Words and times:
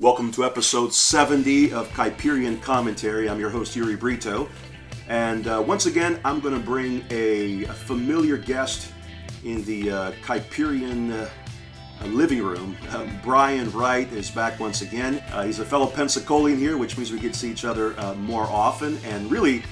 Welcome 0.00 0.32
to 0.32 0.46
episode 0.46 0.94
70 0.94 1.74
of 1.74 1.86
Kuyperian 1.90 2.62
Commentary. 2.62 3.28
I'm 3.28 3.38
your 3.38 3.50
host, 3.50 3.76
Uri 3.76 3.96
Brito. 3.96 4.48
And 5.08 5.46
uh, 5.46 5.62
once 5.66 5.84
again, 5.84 6.18
I'm 6.24 6.40
going 6.40 6.54
to 6.54 6.60
bring 6.60 7.04
a, 7.10 7.64
a, 7.64 7.72
familiar 7.74 8.38
guest 8.38 8.94
in 9.44 9.62
the 9.66 9.90
uh, 9.90 10.12
uh, 10.24 12.06
living 12.06 12.42
room. 12.42 12.78
Um, 12.92 13.20
Brian 13.22 13.70
Wright 13.72 14.10
is 14.10 14.30
back 14.30 14.58
once 14.58 14.80
again. 14.80 15.22
Uh, 15.32 15.42
he's 15.42 15.58
a 15.58 15.66
fellow 15.66 15.86
Pensacolian 15.86 16.56
here, 16.56 16.78
which 16.78 16.96
means 16.96 17.12
we 17.12 17.20
get 17.20 17.34
to 17.34 17.38
see 17.38 17.50
each 17.50 17.66
other 17.66 17.92
uh, 18.00 18.14
more 18.14 18.44
often. 18.44 18.96
And 19.04 19.30
really, 19.30 19.62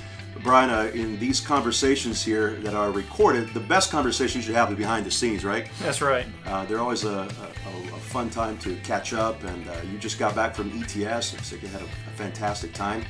Brian, 0.42 0.70
uh, 0.70 0.90
in 0.94 1.18
these 1.18 1.40
conversations 1.40 2.24
here 2.24 2.52
that 2.60 2.74
are 2.74 2.92
recorded, 2.92 3.52
the 3.54 3.60
best 3.60 3.90
conversations 3.90 4.46
you 4.46 4.54
have 4.54 4.70
are 4.70 4.76
behind 4.76 5.04
the 5.04 5.10
scenes, 5.10 5.44
right? 5.44 5.68
That's 5.80 6.00
right. 6.00 6.26
Uh, 6.46 6.64
they're 6.66 6.78
always 6.78 7.04
a, 7.04 7.08
a, 7.08 7.94
a, 7.94 8.00
fun 8.08 8.30
time 8.30 8.56
to 8.58 8.76
catch 8.76 9.12
up, 9.12 9.42
and 9.42 9.68
uh, 9.68 9.74
you 9.90 9.98
just 9.98 10.18
got 10.18 10.34
back 10.34 10.54
from 10.54 10.70
ETS. 10.80 11.32
Looks 11.32 11.52
like 11.52 11.62
you 11.62 11.68
had 11.68 11.82
a, 11.82 11.84
a 11.84 12.10
fantastic 12.16 12.72
time. 12.72 13.04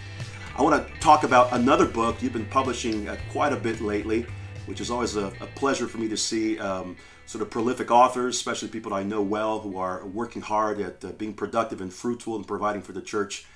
I 0.57 0.63
want 0.63 0.89
to 0.89 1.01
talk 1.01 1.23
about 1.23 1.53
another 1.53 1.87
book 1.87 2.21
you've 2.23 2.33
been 2.33 2.47
publishing 2.47 3.09
uh, 3.09 3.17
quite 3.31 3.53
a 3.53 3.57
bit 3.57 3.81
lately, 3.81 4.27
which 4.67 4.81
is 4.81 4.91
always 4.91 5.17
a, 5.17 5.27
a 5.41 5.47
pleasure 5.55 5.87
for 5.87 5.99
me 5.99 6.09
to 6.09 6.17
see 6.17 6.59
um, 6.59 6.97
sort 7.27 7.43
of 7.43 7.51
prolific 7.51 7.91
authors, 7.91 8.37
especially 8.37 8.69
people 8.69 8.95
I 8.95 9.03
know 9.03 9.23
well 9.23 9.61
who 9.61 9.77
are 9.77 10.05
working 10.07 10.41
hard 10.41 10.81
at 10.81 11.05
uh, 11.05 11.13
being 11.13 11.35
productive 11.35 11.81
and 11.83 11.93
fruitful 11.93 12.37
and 12.37 12.47
providing 12.47 12.81
for 12.81 12.93
the 12.93 13.03
church 13.03 13.47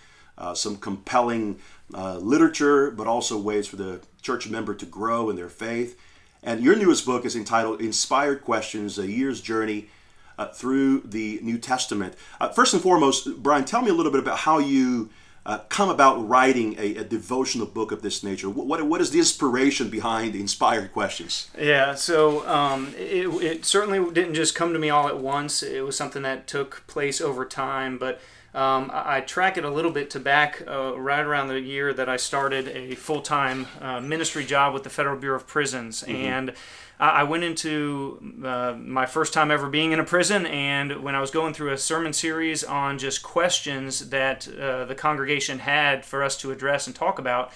uh, 0.42 0.54
some 0.54 0.76
compelling 0.76 1.58
uh, 1.94 2.18
literature, 2.18 2.90
but 2.90 3.06
also 3.06 3.38
ways 3.38 3.66
for 3.66 3.76
the 3.76 4.00
church 4.20 4.48
member 4.48 4.74
to 4.74 4.84
grow 4.84 5.30
in 5.30 5.36
their 5.36 5.48
faith. 5.48 5.98
And 6.42 6.62
your 6.62 6.76
newest 6.76 7.06
book 7.06 7.24
is 7.24 7.36
entitled 7.36 7.80
Inspired 7.80 8.42
Questions 8.42 8.98
A 8.98 9.06
Year's 9.06 9.40
Journey 9.40 9.88
uh, 10.36 10.48
Through 10.48 11.02
the 11.02 11.38
New 11.42 11.58
Testament. 11.58 12.14
Uh, 12.40 12.48
first 12.48 12.74
and 12.74 12.82
foremost, 12.82 13.42
Brian, 13.42 13.64
tell 13.64 13.82
me 13.82 13.90
a 13.90 13.94
little 13.94 14.10
bit 14.10 14.20
about 14.20 14.38
how 14.38 14.58
you 14.58 15.10
uh, 15.44 15.58
come 15.68 15.88
about 15.88 16.28
writing 16.28 16.76
a, 16.78 16.96
a, 16.96 17.04
devotional 17.04 17.66
book 17.66 17.90
of 17.90 18.00
this 18.00 18.22
nature? 18.22 18.48
What, 18.48 18.66
what, 18.66 18.82
what 18.84 19.00
is 19.00 19.10
the 19.10 19.18
inspiration 19.18 19.88
behind 19.90 20.34
the 20.34 20.40
inspired 20.40 20.92
questions? 20.92 21.50
Yeah, 21.58 21.96
so 21.96 22.46
um, 22.48 22.94
it, 22.96 23.26
it, 23.42 23.64
certainly 23.64 23.98
didn't 24.12 24.34
just 24.34 24.54
come 24.54 24.72
to 24.72 24.78
me 24.78 24.88
all 24.88 25.08
at 25.08 25.18
once. 25.18 25.62
It 25.62 25.84
was 25.84 25.96
something 25.96 26.22
that 26.22 26.46
took 26.46 26.86
place 26.86 27.20
over 27.20 27.44
time, 27.44 27.98
but 27.98 28.20
um, 28.54 28.90
I, 28.92 29.16
I, 29.16 29.20
track 29.20 29.56
it 29.56 29.64
a 29.64 29.70
little 29.70 29.90
bit 29.90 30.10
to 30.10 30.20
back 30.20 30.62
uh, 30.68 30.98
right 30.98 31.24
around 31.24 31.48
the 31.48 31.60
year 31.60 31.94
that 31.94 32.08
I 32.08 32.18
started 32.18 32.68
a 32.68 32.94
full 32.94 33.22
time 33.22 33.66
uh, 33.80 34.00
ministry 34.00 34.44
job 34.44 34.74
with 34.74 34.82
the 34.82 34.90
Federal 34.90 35.16
Bureau 35.16 35.36
of 35.36 35.46
Prisons. 35.46 36.02
Mm-hmm. 36.02 36.14
And 36.14 36.52
I 37.02 37.24
went 37.24 37.42
into 37.42 38.20
uh, 38.44 38.74
my 38.78 39.06
first 39.06 39.32
time 39.32 39.50
ever 39.50 39.68
being 39.68 39.90
in 39.90 39.98
a 39.98 40.04
prison, 40.04 40.46
and 40.46 41.02
when 41.02 41.16
I 41.16 41.20
was 41.20 41.32
going 41.32 41.52
through 41.52 41.72
a 41.72 41.78
sermon 41.78 42.12
series 42.12 42.62
on 42.62 42.96
just 42.96 43.24
questions 43.24 44.10
that 44.10 44.46
uh, 44.46 44.84
the 44.84 44.94
congregation 44.94 45.58
had 45.58 46.04
for 46.04 46.22
us 46.22 46.36
to 46.42 46.52
address 46.52 46.86
and 46.86 46.94
talk 46.94 47.18
about, 47.18 47.52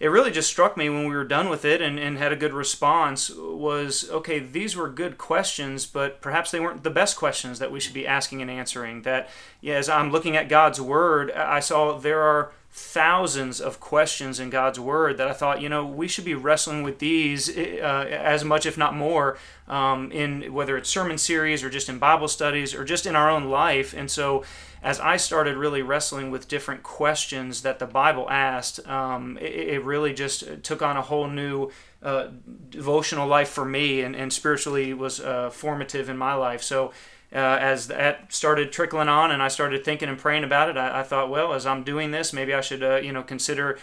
it 0.00 0.08
really 0.08 0.30
just 0.30 0.48
struck 0.48 0.78
me 0.78 0.88
when 0.88 1.06
we 1.06 1.14
were 1.14 1.24
done 1.24 1.50
with 1.50 1.64
it 1.66 1.82
and, 1.82 1.98
and 1.98 2.16
had 2.16 2.32
a 2.32 2.36
good 2.36 2.54
response 2.54 3.30
was 3.30 4.10
okay 4.10 4.38
these 4.38 4.74
were 4.74 4.88
good 4.88 5.18
questions 5.18 5.86
but 5.86 6.20
perhaps 6.22 6.50
they 6.50 6.58
weren't 6.58 6.82
the 6.82 6.90
best 6.90 7.16
questions 7.16 7.58
that 7.58 7.70
we 7.70 7.78
should 7.78 7.94
be 7.94 8.06
asking 8.06 8.40
and 8.40 8.50
answering. 8.50 9.02
That 9.02 9.28
yeah, 9.60 9.74
as 9.74 9.88
i'm 9.88 10.10
looking 10.10 10.36
at 10.36 10.48
god's 10.48 10.80
word 10.80 11.30
i 11.32 11.60
saw 11.60 11.98
there 11.98 12.22
are 12.22 12.52
thousands 12.72 13.60
of 13.60 13.80
questions 13.80 14.38
in 14.38 14.48
God's 14.48 14.78
Word 14.78 15.16
that 15.16 15.26
I 15.26 15.32
thought, 15.32 15.60
you 15.60 15.68
know, 15.68 15.84
we 15.84 16.06
should 16.06 16.24
be 16.24 16.34
wrestling 16.34 16.84
with 16.84 17.00
these 17.00 17.48
uh, 17.56 18.06
as 18.08 18.44
much, 18.44 18.64
if 18.64 18.78
not 18.78 18.94
more, 18.94 19.38
um, 19.66 20.12
in 20.12 20.52
whether 20.52 20.76
it's 20.76 20.88
sermon 20.88 21.18
series 21.18 21.64
or 21.64 21.70
just 21.70 21.88
in 21.88 21.98
Bible 21.98 22.28
studies 22.28 22.72
or 22.72 22.84
just 22.84 23.06
in 23.06 23.16
our 23.16 23.28
own 23.28 23.46
life. 23.46 23.92
And 23.92 24.08
so, 24.08 24.44
as 24.82 25.00
I 25.00 25.16
started 25.16 25.56
really 25.56 25.82
wrestling 25.82 26.30
with 26.30 26.48
different 26.48 26.82
questions 26.82 27.62
that 27.62 27.80
the 27.80 27.86
Bible 27.86 28.30
asked, 28.30 28.86
um, 28.88 29.36
it, 29.38 29.52
it, 29.52 29.84
really 29.84 30.14
just 30.14 30.62
took 30.62 30.80
on 30.80 30.96
a 30.96 31.02
whole 31.02 31.26
new 31.26 31.70
uh, 32.02 32.28
devotional 32.70 33.26
life 33.26 33.50
for 33.50 33.64
me 33.64 34.00
and, 34.00 34.16
and 34.16 34.32
spiritually 34.32 34.94
was 34.94 35.20
uh, 35.20 35.50
formative 35.50 36.08
in 36.08 36.16
my 36.16 36.34
life. 36.34 36.62
So, 36.62 36.92
uh, 37.32 37.58
as 37.60 37.86
that 37.88 38.32
started 38.32 38.72
trickling 38.72 39.08
on 39.08 39.30
and 39.30 39.42
I 39.42 39.48
started 39.48 39.84
thinking 39.84 40.08
and 40.08 40.18
praying 40.18 40.44
about 40.44 40.68
it, 40.68 40.76
I, 40.76 41.00
I 41.00 41.02
thought, 41.02 41.30
well, 41.30 41.52
as 41.52 41.66
I'm 41.66 41.84
doing 41.84 42.10
this, 42.10 42.32
maybe 42.32 42.52
I 42.52 42.60
should, 42.60 42.82
uh, 42.82 42.96
you 42.96 43.12
know, 43.12 43.22
consider 43.22 43.78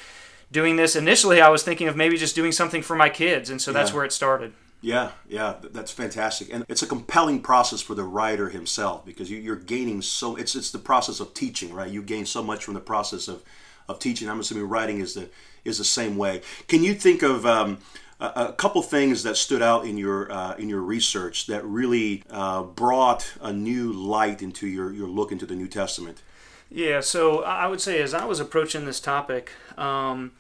doing 0.52 0.76
this. 0.76 0.96
Initially, 0.96 1.42
I 1.42 1.50
was 1.50 1.64
thinking 1.64 1.88
of 1.88 1.96
maybe 1.96 2.18
just 2.18 2.36
doing 2.36 2.52
something 2.52 2.82
for 2.82 2.96
my 2.96 3.10
kids, 3.10 3.50
and 3.50 3.62
so 3.62 3.72
that's 3.72 3.94
where 3.94 4.06
it 4.06 4.12
started. 4.12 4.54
Yeah, 4.80 5.12
yeah, 5.28 5.56
that's 5.62 5.92
fantastic, 5.92 6.54
and 6.54 6.64
it's 6.70 6.84
a 6.84 6.88
compelling 6.88 7.42
process 7.42 7.82
for 7.82 7.96
the 7.96 8.04
writer 8.04 8.50
himself 8.50 9.06
because 9.06 9.30
you, 9.32 9.52
are 9.52 9.56
gaining 9.56 10.04
so. 10.04 10.36
It's 10.36 10.56
it's 10.56 10.70
the 10.70 10.78
process 10.78 11.20
of 11.20 11.34
teaching, 11.34 11.74
right? 11.74 11.90
You 11.90 12.04
gain 12.04 12.28
so 12.28 12.44
much 12.44 12.64
from 12.64 12.76
the 12.76 12.80
process 12.80 13.28
of, 13.28 13.44
of 13.90 13.98
teaching. 13.98 14.30
I'm 14.30 14.40
assuming 14.40 14.70
writing 14.70 15.00
is 15.00 15.16
the 15.16 15.30
is 15.66 15.80
the 15.80 15.84
same 15.84 16.16
way. 16.16 16.42
Can 16.68 16.84
you 16.84 16.94
think 16.94 17.24
of 17.24 17.44
um, 17.44 17.80
a, 18.20 18.26
a, 18.26 18.54
couple 18.54 18.82
things 18.82 19.24
that 19.24 19.38
stood 19.38 19.62
out 19.62 19.86
in 19.86 19.98
your 19.98 20.32
uh, 20.32 20.56
in 20.56 20.70
your 20.70 20.82
research 20.82 21.48
that 21.48 21.64
really 21.66 22.24
uh, 22.30 22.64
brought 22.64 23.34
a 23.42 23.54
new 23.54 23.92
light 23.92 24.42
into 24.42 24.68
your 24.68 24.92
your 24.92 25.08
look 25.08 25.32
into 25.32 25.46
the 25.46 25.56
New 25.56 25.68
Testament? 25.68 26.22
Yeah, 26.70 27.00
so 27.00 27.44
I 27.44 27.68
would 27.68 27.82
say 27.82 28.02
as 28.02 28.14
I 28.14 28.26
was 28.26 28.40
approaching 28.40 28.86
this 28.86 29.00
topic. 29.00 29.52
Um, 29.78 30.32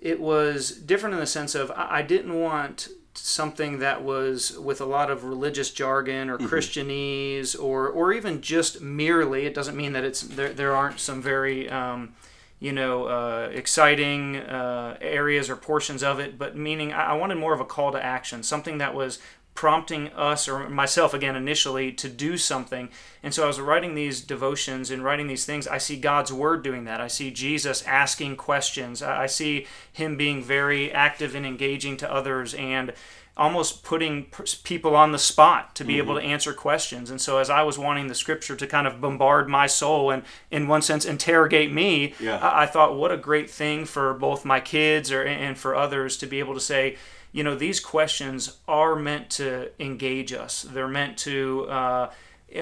it 0.00 0.18
was 0.18 0.70
different 0.70 1.14
in 1.14 1.20
the 1.20 1.26
sense 1.26 1.54
of 1.54 1.70
I 1.72 2.02
didn't 2.02 2.38
want 2.38 2.88
something 3.14 3.80
that 3.80 4.02
was 4.02 4.58
with 4.58 4.80
a 4.80 4.84
lot 4.84 5.10
of 5.10 5.24
religious 5.24 5.70
jargon 5.70 6.30
or 6.30 6.38
mm-hmm. 6.38 6.46
Christianese 6.46 7.60
or 7.60 7.88
or 7.88 8.12
even 8.12 8.40
just 8.40 8.80
merely. 8.80 9.46
It 9.46 9.54
doesn't 9.54 9.76
mean 9.76 9.92
that 9.92 10.04
it's 10.04 10.22
there. 10.22 10.52
There 10.52 10.74
aren't 10.74 11.00
some 11.00 11.20
very 11.20 11.68
um, 11.68 12.14
you 12.60 12.72
know 12.72 13.06
uh, 13.06 13.50
exciting 13.52 14.36
uh, 14.36 14.96
areas 15.00 15.50
or 15.50 15.56
portions 15.56 16.02
of 16.02 16.20
it, 16.20 16.38
but 16.38 16.56
meaning 16.56 16.92
I, 16.92 17.06
I 17.06 17.12
wanted 17.14 17.36
more 17.36 17.54
of 17.54 17.60
a 17.60 17.64
call 17.64 17.90
to 17.92 18.04
action, 18.04 18.42
something 18.42 18.78
that 18.78 18.94
was 18.94 19.18
prompting 19.54 20.08
us 20.14 20.48
or 20.48 20.68
myself 20.70 21.12
again 21.12 21.36
initially 21.36 21.92
to 21.92 22.08
do 22.08 22.36
something. 22.38 22.88
And 23.22 23.34
so 23.34 23.44
I 23.44 23.46
was 23.46 23.60
writing 23.60 23.94
these 23.94 24.20
devotions 24.20 24.90
and 24.90 25.04
writing 25.04 25.26
these 25.26 25.44
things. 25.44 25.66
I 25.66 25.76
see 25.76 25.96
God's 25.96 26.32
word 26.32 26.62
doing 26.62 26.84
that. 26.84 27.00
I 27.00 27.08
see 27.08 27.30
Jesus 27.30 27.82
asking 27.82 28.36
questions. 28.36 29.02
I 29.02 29.26
see 29.26 29.66
him 29.92 30.16
being 30.16 30.42
very 30.42 30.90
active 30.92 31.34
and 31.34 31.44
engaging 31.44 31.96
to 31.98 32.10
others 32.10 32.54
and 32.54 32.94
almost 33.40 33.82
putting 33.82 34.26
people 34.64 34.94
on 34.94 35.12
the 35.12 35.18
spot 35.18 35.74
to 35.74 35.82
be 35.82 35.94
mm-hmm. 35.94 36.02
able 36.02 36.14
to 36.14 36.20
answer 36.20 36.52
questions. 36.52 37.10
And 37.10 37.18
so 37.18 37.38
as 37.38 37.48
I 37.48 37.62
was 37.62 37.78
wanting 37.78 38.08
the 38.08 38.14
scripture 38.14 38.54
to 38.54 38.66
kind 38.66 38.86
of 38.86 39.00
bombard 39.00 39.48
my 39.48 39.66
soul 39.66 40.10
and 40.10 40.24
in 40.50 40.68
one 40.68 40.82
sense 40.82 41.06
interrogate 41.06 41.72
me, 41.72 42.12
yeah. 42.20 42.36
I, 42.36 42.64
I 42.64 42.66
thought 42.66 42.96
what 42.96 43.10
a 43.10 43.16
great 43.16 43.48
thing 43.48 43.86
for 43.86 44.12
both 44.12 44.44
my 44.44 44.60
kids 44.60 45.10
or 45.10 45.22
and 45.22 45.56
for 45.56 45.74
others 45.74 46.18
to 46.18 46.26
be 46.26 46.38
able 46.38 46.52
to 46.52 46.60
say, 46.60 46.98
you 47.32 47.42
know, 47.42 47.54
these 47.54 47.80
questions 47.80 48.58
are 48.68 48.94
meant 48.94 49.30
to 49.30 49.70
engage 49.80 50.34
us. 50.34 50.66
They're 50.68 50.86
meant 50.86 51.16
to 51.18 51.66
uh, 51.70 52.10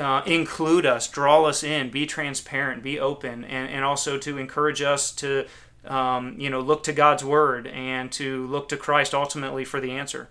uh, 0.01 0.23
include 0.27 0.87
us, 0.87 1.09
draw 1.09 1.43
us 1.45 1.65
in, 1.65 1.91
be 1.91 2.07
transparent, 2.07 2.85
be 2.85 3.01
open, 3.01 3.43
and, 3.45 3.69
and 3.69 3.85
also 3.85 4.17
to 4.19 4.39
encourage 4.39 4.81
us 4.83 5.11
to, 5.17 5.47
um, 5.87 6.39
you 6.39 6.51
know, 6.51 6.61
look 6.61 6.85
to 6.85 6.93
God's 6.93 7.25
Word 7.25 7.67
and 7.67 8.13
to 8.13 8.47
look 8.47 8.69
to 8.69 8.77
Christ 8.77 9.13
ultimately 9.13 9.65
for 9.65 9.81
the 9.81 9.91
answer. 9.91 10.29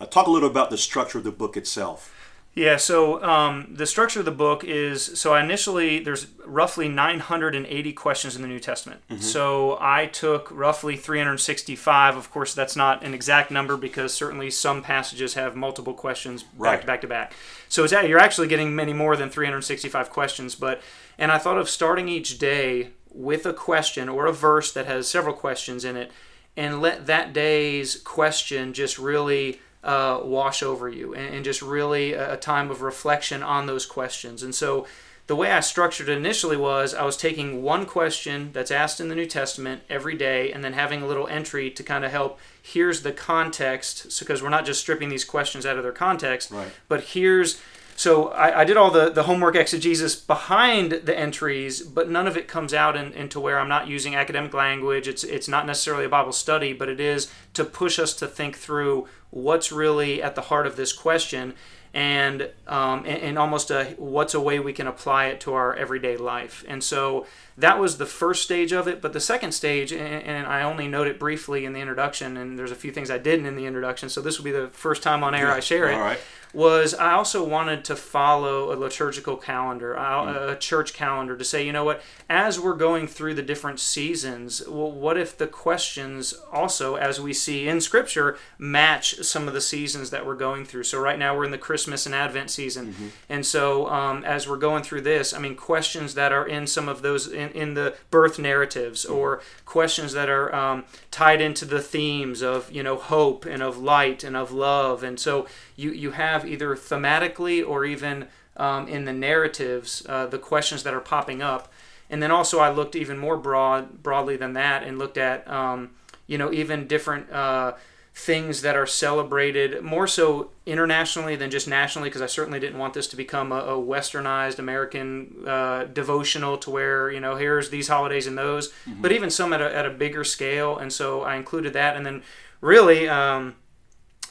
Uh, 0.00 0.06
talk 0.06 0.26
a 0.26 0.30
little 0.30 0.48
about 0.48 0.70
the 0.70 0.78
structure 0.78 1.18
of 1.18 1.24
the 1.24 1.32
book 1.32 1.56
itself. 1.56 2.14
Yeah, 2.52 2.78
so 2.78 3.22
um, 3.22 3.68
the 3.70 3.86
structure 3.86 4.18
of 4.18 4.24
the 4.24 4.32
book 4.32 4.64
is 4.64 5.18
so 5.18 5.32
I 5.34 5.42
initially 5.42 6.00
there's 6.00 6.26
roughly 6.44 6.88
980 6.88 7.92
questions 7.92 8.34
in 8.34 8.42
the 8.42 8.48
New 8.48 8.58
Testament. 8.58 9.02
Mm-hmm. 9.08 9.22
So 9.22 9.78
I 9.80 10.06
took 10.06 10.50
roughly 10.50 10.96
365. 10.96 12.16
Of 12.16 12.30
course, 12.32 12.52
that's 12.52 12.74
not 12.74 13.04
an 13.04 13.14
exact 13.14 13.52
number 13.52 13.76
because 13.76 14.12
certainly 14.12 14.50
some 14.50 14.82
passages 14.82 15.34
have 15.34 15.54
multiple 15.54 15.94
questions 15.94 16.44
right. 16.58 16.72
back 16.72 16.80
to 16.80 16.86
back 16.86 17.00
to 17.02 17.06
back. 17.06 17.32
So 17.68 17.84
it's, 17.84 17.92
you're 17.92 18.18
actually 18.18 18.48
getting 18.48 18.74
many 18.74 18.92
more 18.92 19.14
than 19.16 19.30
365 19.30 20.10
questions. 20.10 20.56
But 20.56 20.82
and 21.18 21.30
I 21.30 21.38
thought 21.38 21.56
of 21.56 21.70
starting 21.70 22.08
each 22.08 22.38
day 22.38 22.90
with 23.12 23.46
a 23.46 23.52
question 23.52 24.08
or 24.08 24.26
a 24.26 24.32
verse 24.32 24.72
that 24.72 24.86
has 24.86 25.06
several 25.06 25.34
questions 25.34 25.84
in 25.84 25.96
it, 25.96 26.10
and 26.56 26.80
let 26.80 27.06
that 27.06 27.32
day's 27.32 27.94
question 28.00 28.72
just 28.72 28.98
really 28.98 29.60
uh, 29.82 30.20
wash 30.22 30.62
over 30.62 30.88
you 30.88 31.14
and, 31.14 31.34
and, 31.34 31.44
just 31.44 31.62
really 31.62 32.12
a, 32.12 32.36
time 32.36 32.70
of 32.70 32.82
reflection 32.82 33.42
on 33.42 33.66
those 33.66 33.86
questions. 33.86 34.42
And 34.42 34.54
so 34.54 34.86
the 35.26 35.36
way 35.36 35.52
I 35.52 35.60
structured 35.60 36.08
it 36.08 36.18
initially 36.18 36.56
was 36.56 36.92
I 36.92 37.04
was 37.04 37.16
taking 37.16 37.62
one 37.62 37.86
question 37.86 38.50
that's 38.52 38.70
asked 38.70 39.00
in 39.00 39.08
the 39.08 39.14
New 39.14 39.26
Testament 39.26 39.82
every 39.88 40.16
day 40.16 40.52
and 40.52 40.62
then 40.62 40.74
having 40.74 41.02
a 41.02 41.06
little 41.06 41.26
entry 41.28 41.70
to 41.70 41.82
kind 41.82 42.04
of 42.04 42.10
help. 42.10 42.38
Here's 42.60 43.02
the 43.02 43.12
context, 43.12 44.18
because 44.18 44.42
we're 44.42 44.50
not 44.50 44.66
just 44.66 44.80
stripping 44.80 45.08
these 45.08 45.24
questions 45.24 45.64
out 45.64 45.78
of 45.78 45.82
their 45.82 45.92
context, 45.92 46.50
right. 46.50 46.72
but 46.88 47.00
here's 47.00 47.62
so 48.00 48.28
I, 48.28 48.60
I, 48.60 48.64
did 48.64 48.78
all 48.78 48.90
the, 48.90 49.10
the 49.10 49.24
homework 49.24 49.56
exegesis 49.56 50.16
behind 50.16 50.90
the 50.92 51.18
entries, 51.18 51.82
but 51.82 52.08
none 52.08 52.26
of 52.26 52.34
it 52.34 52.48
comes 52.48 52.72
out 52.72 52.96
in, 52.96 53.12
into 53.12 53.38
where 53.38 53.58
I'm 53.58 53.68
not 53.68 53.88
using 53.88 54.14
academic 54.14 54.54
language. 54.54 55.06
It's 55.06 55.22
it's 55.22 55.48
not 55.48 55.66
necessarily 55.66 56.06
a 56.06 56.08
Bible 56.08 56.32
study, 56.32 56.72
but 56.72 56.88
it 56.88 56.98
is 56.98 57.30
to 57.52 57.62
push 57.62 57.98
us 57.98 58.14
to 58.14 58.26
think 58.26 58.56
through 58.56 59.06
what's 59.28 59.70
really 59.70 60.22
at 60.22 60.34
the 60.34 60.40
heart 60.40 60.66
of 60.66 60.76
this 60.76 60.94
question. 60.94 61.52
and 61.92 62.48
um, 62.66 63.00
and, 63.00 63.22
and, 63.22 63.38
almost 63.38 63.70
a 63.70 63.94
what's 63.98 64.32
a 64.32 64.40
way 64.40 64.58
we 64.58 64.72
can 64.72 64.86
apply 64.86 65.26
it 65.26 65.38
to 65.40 65.52
our 65.52 65.74
everyday 65.74 66.16
life. 66.16 66.64
And 66.66 66.82
so 66.82 67.26
that 67.60 67.78
was 67.78 67.98
the 67.98 68.06
first 68.06 68.42
stage 68.42 68.72
of 68.72 68.88
it. 68.88 69.00
But 69.00 69.12
the 69.12 69.20
second 69.20 69.52
stage, 69.52 69.92
and, 69.92 70.22
and 70.22 70.46
I 70.46 70.62
only 70.62 70.88
note 70.88 71.06
it 71.06 71.18
briefly 71.18 71.64
in 71.64 71.72
the 71.72 71.80
introduction, 71.80 72.36
and 72.36 72.58
there's 72.58 72.72
a 72.72 72.76
few 72.76 72.92
things 72.92 73.10
I 73.10 73.18
didn't 73.18 73.46
in 73.46 73.56
the 73.56 73.66
introduction. 73.66 74.08
So 74.08 74.20
this 74.20 74.38
will 74.38 74.44
be 74.44 74.52
the 74.52 74.68
first 74.68 75.02
time 75.02 75.22
on 75.22 75.34
air 75.34 75.48
yeah. 75.48 75.54
I 75.54 75.60
share 75.60 75.90
it. 75.90 75.96
Right 75.96 76.20
was 76.52 76.94
I 76.94 77.12
also 77.12 77.44
wanted 77.46 77.84
to 77.86 77.96
follow 77.96 78.72
a 78.72 78.76
liturgical 78.76 79.36
calendar, 79.36 79.94
a 79.94 80.56
church 80.58 80.92
calendar, 80.92 81.36
to 81.36 81.44
say, 81.44 81.64
you 81.64 81.72
know 81.72 81.84
what, 81.84 82.02
as 82.28 82.58
we're 82.58 82.74
going 82.74 83.06
through 83.06 83.34
the 83.34 83.42
different 83.42 83.78
seasons, 83.78 84.66
well, 84.66 84.90
what 84.90 85.16
if 85.16 85.36
the 85.36 85.46
questions 85.46 86.34
also, 86.52 86.96
as 86.96 87.20
we 87.20 87.32
see 87.32 87.68
in 87.68 87.80
Scripture, 87.80 88.36
match 88.58 89.22
some 89.22 89.46
of 89.46 89.54
the 89.54 89.60
seasons 89.60 90.10
that 90.10 90.26
we're 90.26 90.34
going 90.34 90.64
through? 90.64 90.84
So 90.84 91.00
right 91.00 91.18
now 91.18 91.36
we're 91.36 91.44
in 91.44 91.50
the 91.52 91.58
Christmas 91.58 92.06
and 92.06 92.14
Advent 92.14 92.50
season, 92.50 92.92
mm-hmm. 92.92 93.08
and 93.28 93.46
so 93.46 93.88
um, 93.88 94.24
as 94.24 94.48
we're 94.48 94.56
going 94.56 94.82
through 94.82 95.02
this, 95.02 95.32
I 95.32 95.38
mean, 95.38 95.54
questions 95.54 96.14
that 96.14 96.32
are 96.32 96.46
in 96.46 96.66
some 96.66 96.88
of 96.88 97.02
those 97.02 97.28
in, 97.28 97.49
in 97.52 97.74
the 97.74 97.94
birth 98.10 98.38
narratives, 98.38 99.04
or 99.04 99.40
questions 99.64 100.12
that 100.12 100.28
are 100.28 100.54
um, 100.54 100.84
tied 101.10 101.40
into 101.40 101.64
the 101.64 101.80
themes 101.80 102.42
of 102.42 102.70
you 102.70 102.82
know 102.82 102.96
hope 102.96 103.44
and 103.44 103.62
of 103.62 103.78
light 103.78 104.24
and 104.24 104.36
of 104.36 104.52
love, 104.52 105.02
and 105.02 105.18
so 105.18 105.46
you 105.76 105.90
you 105.92 106.12
have 106.12 106.46
either 106.46 106.74
thematically 106.74 107.66
or 107.66 107.84
even 107.84 108.28
um, 108.56 108.88
in 108.88 109.04
the 109.04 109.12
narratives 109.12 110.04
uh, 110.08 110.26
the 110.26 110.38
questions 110.38 110.82
that 110.82 110.94
are 110.94 111.00
popping 111.00 111.42
up. 111.42 111.72
And 112.10 112.22
then 112.22 112.30
also 112.30 112.58
I 112.58 112.70
looked 112.70 112.96
even 112.96 113.18
more 113.18 113.36
broad 113.36 114.02
broadly 114.02 114.36
than 114.36 114.52
that 114.54 114.82
and 114.82 114.98
looked 114.98 115.16
at 115.16 115.48
um, 115.48 115.90
you 116.26 116.38
know 116.38 116.52
even 116.52 116.86
different 116.86 117.30
uh, 117.30 117.74
things 118.14 118.62
that 118.62 118.76
are 118.76 118.86
celebrated 118.86 119.82
more 119.82 120.06
so 120.06 120.50
internationally 120.66 121.36
than 121.36 121.50
just 121.50 121.68
nationally 121.68 122.08
because 122.08 122.20
I 122.20 122.26
certainly 122.26 122.58
didn't 122.58 122.78
want 122.78 122.92
this 122.92 123.06
to 123.08 123.16
become 123.16 123.52
a, 123.52 123.60
a 123.60 123.76
westernized 123.76 124.58
American 124.58 125.46
uh, 125.46 125.84
devotional 125.84 126.58
to 126.58 126.70
where 126.70 127.10
you 127.10 127.20
know 127.20 127.36
here's 127.36 127.70
these 127.70 127.88
holidays 127.88 128.26
and 128.26 128.36
those 128.36 128.68
mm-hmm. 128.68 129.00
but 129.00 129.12
even 129.12 129.30
some 129.30 129.52
at 129.52 129.60
a, 129.60 129.74
at 129.74 129.86
a 129.86 129.90
bigger 129.90 130.24
scale 130.24 130.76
and 130.76 130.92
so 130.92 131.22
I 131.22 131.36
included 131.36 131.72
that 131.74 131.96
and 131.96 132.04
then 132.04 132.22
really 132.60 133.08
um, 133.08 133.54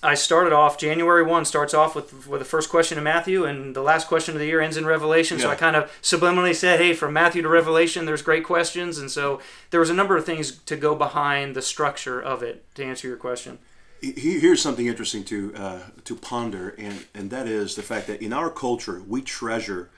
I 0.01 0.13
started 0.13 0.53
off 0.53 0.77
January 0.77 1.23
one 1.23 1.43
starts 1.43 1.73
off 1.73 1.95
with 1.95 2.27
with 2.27 2.39
the 2.39 2.45
first 2.45 2.69
question 2.69 2.97
in 2.97 3.03
Matthew, 3.03 3.43
and 3.43 3.75
the 3.75 3.81
last 3.81 4.07
question 4.07 4.33
of 4.33 4.39
the 4.39 4.45
year 4.45 4.61
ends 4.61 4.77
in 4.77 4.85
Revelation. 4.85 5.37
Yeah. 5.37 5.45
So 5.45 5.49
I 5.49 5.55
kind 5.55 5.75
of 5.75 5.91
subliminally 6.01 6.55
said, 6.55 6.79
"Hey, 6.79 6.93
from 6.93 7.11
Matthew 7.11 7.41
to 7.41 7.49
Revelation, 7.49 8.05
there's 8.05 8.21
great 8.21 8.45
questions," 8.45 8.97
and 8.97 9.11
so 9.11 9.41
there 9.71 9.79
was 9.79 9.89
a 9.89 9.93
number 9.93 10.15
of 10.15 10.25
things 10.25 10.57
to 10.57 10.77
go 10.77 10.95
behind 10.95 11.53
the 11.53 11.61
structure 11.61 12.21
of 12.21 12.41
it 12.41 12.63
to 12.75 12.83
answer 12.85 13.09
your 13.09 13.17
question. 13.17 13.59
Here's 14.01 14.62
something 14.62 14.88
interesting 14.88 15.25
to 15.25 15.54
uh, 15.56 15.80
to 16.06 16.16
ponder, 16.16 16.69
and 16.78 17.06
and 17.13 17.30
that 17.31 17.48
is 17.48 17.75
the 17.75 17.81
fact 17.81 18.07
that 18.07 18.22
in 18.22 18.31
our 18.31 18.50
culture 18.50 19.01
we 19.06 19.22
treasure 19.22 19.90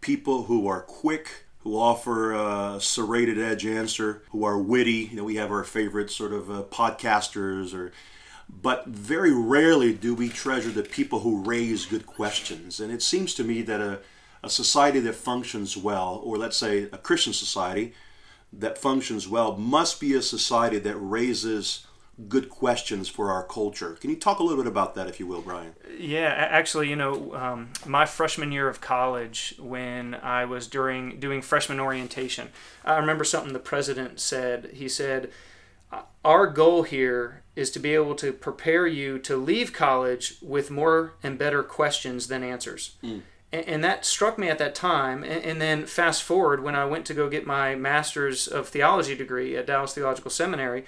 people 0.00 0.44
who 0.44 0.66
are 0.66 0.80
quick, 0.80 1.44
who 1.58 1.78
offer 1.78 2.32
a 2.32 2.80
serrated 2.80 3.38
edge 3.38 3.66
answer, 3.66 4.22
who 4.30 4.44
are 4.44 4.58
witty. 4.58 5.08
You 5.10 5.16
know, 5.16 5.24
we 5.24 5.36
have 5.36 5.50
our 5.50 5.64
favorite 5.64 6.10
sort 6.10 6.32
of 6.32 6.50
uh, 6.50 6.62
podcasters 6.62 7.74
or 7.74 7.92
but 8.62 8.86
very 8.86 9.32
rarely 9.32 9.92
do 9.92 10.14
we 10.14 10.28
treasure 10.28 10.70
the 10.70 10.82
people 10.82 11.20
who 11.20 11.42
raise 11.42 11.86
good 11.86 12.06
questions. 12.06 12.80
And 12.80 12.92
it 12.92 13.02
seems 13.02 13.34
to 13.34 13.44
me 13.44 13.62
that 13.62 13.80
a, 13.80 14.00
a 14.42 14.50
society 14.50 15.00
that 15.00 15.14
functions 15.14 15.76
well, 15.76 16.20
or 16.24 16.36
let's 16.36 16.56
say 16.56 16.84
a 16.84 16.98
Christian 16.98 17.32
society 17.32 17.94
that 18.52 18.78
functions 18.78 19.28
well, 19.28 19.56
must 19.56 20.00
be 20.00 20.14
a 20.14 20.22
society 20.22 20.78
that 20.78 20.96
raises 20.96 21.86
good 22.28 22.48
questions 22.48 23.08
for 23.08 23.30
our 23.30 23.44
culture. 23.44 23.96
Can 24.00 24.10
you 24.10 24.16
talk 24.16 24.38
a 24.38 24.42
little 24.42 24.62
bit 24.62 24.70
about 24.70 24.94
that, 24.94 25.08
if 25.08 25.20
you 25.20 25.26
will, 25.26 25.40
Brian? 25.40 25.74
Yeah, 25.98 26.34
actually, 26.36 26.88
you 26.88 26.96
know, 26.96 27.34
um, 27.34 27.70
my 27.86 28.06
freshman 28.06 28.52
year 28.52 28.68
of 28.68 28.80
college, 28.80 29.54
when 29.58 30.14
I 30.14 30.44
was 30.44 30.66
during 30.66 31.20
doing 31.20 31.42
freshman 31.42 31.80
orientation, 31.80 32.48
I 32.84 32.96
remember 32.98 33.24
something 33.24 33.52
the 33.52 33.58
president 33.58 34.20
said. 34.20 34.70
He 34.72 34.88
said, 34.88 35.30
"Our 36.24 36.46
goal 36.46 36.82
here 36.82 37.40
is 37.60 37.70
to 37.70 37.78
be 37.78 37.94
able 37.94 38.14
to 38.16 38.32
prepare 38.32 38.86
you 38.86 39.18
to 39.18 39.36
leave 39.36 39.72
college 39.72 40.36
with 40.40 40.70
more 40.70 41.14
and 41.22 41.38
better 41.38 41.62
questions 41.62 42.28
than 42.28 42.42
answers. 42.42 42.96
Mm. 43.02 43.22
And, 43.52 43.68
and, 43.68 43.84
that 43.84 44.06
struck 44.06 44.38
me 44.38 44.48
at 44.48 44.58
that 44.58 44.74
time. 44.74 45.22
And, 45.22 45.44
and, 45.44 45.60
then 45.60 45.84
fast 45.86 46.22
forward 46.22 46.62
when 46.62 46.74
I 46.74 46.84
went 46.84 47.04
to 47.06 47.14
go 47.14 47.28
get 47.28 47.46
my 47.46 47.74
master's 47.74 48.46
of 48.46 48.68
theology 48.68 49.16
degree 49.16 49.56
at 49.56 49.66
Dallas 49.66 49.92
Theological 49.92 50.30
Seminary. 50.30 50.84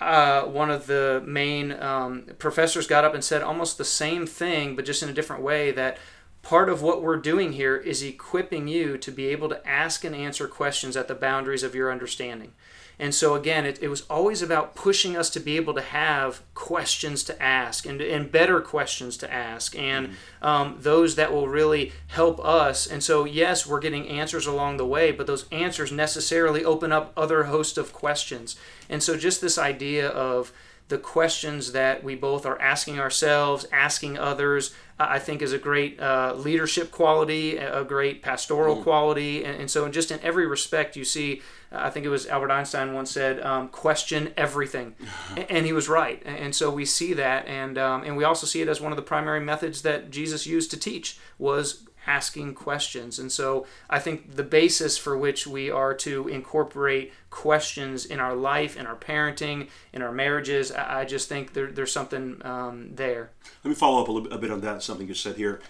Uh, 0.00 0.44
one 0.44 0.70
of 0.70 0.86
the 0.86 1.22
main 1.26 1.72
um, 1.72 2.24
professors 2.38 2.86
got 2.86 3.04
up 3.04 3.14
and 3.14 3.22
said 3.22 3.42
almost 3.42 3.76
the 3.76 3.84
same 3.84 4.26
thing, 4.26 4.74
but 4.74 4.84
just 4.84 5.02
in 5.02 5.08
a 5.08 5.12
different 5.12 5.42
way 5.42 5.70
that 5.72 5.98
part 6.42 6.68
of 6.68 6.82
what 6.82 7.02
we're 7.02 7.16
doing 7.16 7.52
here 7.52 7.76
is 7.76 8.02
equipping 8.02 8.68
you 8.68 8.96
to 8.98 9.10
be 9.10 9.28
able 9.28 9.48
to 9.48 9.66
ask 9.66 10.04
and 10.04 10.14
answer 10.14 10.48
questions 10.48 10.96
at 10.96 11.08
the 11.08 11.14
boundaries 11.14 11.62
of 11.62 11.74
your 11.74 11.92
understanding. 11.92 12.52
And 13.00 13.14
so, 13.14 13.34
again, 13.34 13.64
it, 13.64 13.82
it 13.82 13.88
was 13.88 14.02
always 14.10 14.42
about 14.42 14.74
pushing 14.74 15.16
us 15.16 15.30
to 15.30 15.40
be 15.40 15.56
able 15.56 15.72
to 15.72 15.80
have 15.80 16.42
questions 16.52 17.24
to 17.24 17.42
ask 17.42 17.86
and, 17.86 17.98
and 18.02 18.30
better 18.30 18.60
questions 18.60 19.16
to 19.18 19.32
ask 19.32 19.74
and 19.76 20.08
mm-hmm. 20.08 20.46
um, 20.46 20.76
those 20.78 21.14
that 21.14 21.32
will 21.32 21.48
really 21.48 21.92
help 22.08 22.44
us. 22.44 22.86
And 22.86 23.02
so, 23.02 23.24
yes, 23.24 23.66
we're 23.66 23.80
getting 23.80 24.06
answers 24.06 24.46
along 24.46 24.76
the 24.76 24.86
way, 24.86 25.12
but 25.12 25.26
those 25.26 25.48
answers 25.50 25.90
necessarily 25.90 26.62
open 26.62 26.92
up 26.92 27.14
other 27.16 27.44
host 27.44 27.78
of 27.78 27.94
questions. 27.94 28.56
And 28.90 29.02
so, 29.02 29.16
just 29.16 29.40
this 29.40 29.56
idea 29.56 30.06
of 30.06 30.52
the 30.90 30.98
questions 30.98 31.72
that 31.72 32.04
we 32.04 32.14
both 32.14 32.44
are 32.44 32.60
asking 32.60 32.98
ourselves, 32.98 33.64
asking 33.72 34.18
others, 34.18 34.74
I 34.98 35.18
think 35.18 35.40
is 35.40 35.54
a 35.54 35.58
great 35.58 35.98
uh, 35.98 36.34
leadership 36.36 36.90
quality, 36.90 37.56
a 37.56 37.82
great 37.84 38.22
pastoral 38.22 38.76
mm. 38.76 38.82
quality. 38.82 39.44
And, 39.44 39.62
and, 39.62 39.70
so, 39.70 39.88
just 39.88 40.10
in 40.10 40.20
every 40.20 40.46
respect, 40.46 40.96
you 40.96 41.04
see, 41.04 41.40
I 41.72 41.88
think 41.88 42.04
it 42.04 42.10
was 42.10 42.26
Albert 42.26 42.50
Einstein 42.50 42.92
once 42.92 43.10
said, 43.10 43.40
um, 43.40 43.68
question 43.68 44.34
everything. 44.36 44.94
and 45.48 45.64
he 45.64 45.72
was 45.72 45.88
right. 45.88 46.22
And 46.26 46.54
so, 46.54 46.70
we 46.70 46.84
see 46.84 47.14
that. 47.14 47.46
And, 47.46 47.78
um, 47.78 48.02
and 48.02 48.16
we 48.16 48.24
also 48.24 48.46
see 48.46 48.60
it 48.60 48.68
as 48.68 48.80
one 48.80 48.92
of 48.92 48.96
the 48.96 49.02
primary 49.02 49.40
methods 49.40 49.80
that 49.82 50.10
Jesus 50.10 50.46
used 50.46 50.70
to 50.72 50.76
teach 50.76 51.18
was 51.38 51.84
asking 52.06 52.54
questions. 52.54 53.18
And 53.18 53.30
so 53.30 53.66
I 53.88 53.98
think 53.98 54.36
the 54.36 54.42
basis 54.42 54.96
for 54.96 55.16
which 55.16 55.46
we 55.46 55.70
are 55.70 55.94
to 55.94 56.28
incorporate 56.28 57.12
questions 57.30 58.04
in 58.04 58.20
our 58.20 58.34
life, 58.34 58.76
in 58.76 58.86
our 58.86 58.96
parenting, 58.96 59.68
in 59.92 60.02
our 60.02 60.12
marriages, 60.12 60.72
I, 60.72 61.04
just 61.04 61.28
think 61.28 61.52
there, 61.52 61.70
there's 61.70 61.92
something 61.92 62.40
um, 62.44 62.90
there. 62.94 63.30
Let 63.64 63.70
me 63.70 63.74
follow 63.74 64.02
up 64.02 64.08
a, 64.08 64.12
little, 64.12 64.32
a, 64.32 64.38
bit 64.38 64.50
on 64.50 64.60
that, 64.62 64.82
something 64.82 65.06
you 65.06 65.14
said 65.14 65.36
here. 65.36 65.60